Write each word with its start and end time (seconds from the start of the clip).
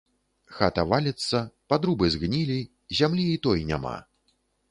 Хата 0.59 0.83
валіцца, 0.93 1.41
падрубы 1.73 2.09
згнілі, 2.15 2.57
зямлі 3.01 3.27
і 3.35 3.39
той 3.47 3.59
няма. 3.71 3.95